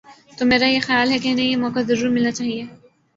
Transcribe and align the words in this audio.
تو 0.37 0.45
میرا 0.45 0.67
خیال 0.87 1.11
ہے 1.11 1.17
کہ 1.19 1.27
انہیں 1.31 1.49
یہ 1.49 1.57
موقع 1.57 1.79
ضرور 1.87 2.09
ملنا 2.09 2.31
چاہیے۔ 2.31 2.63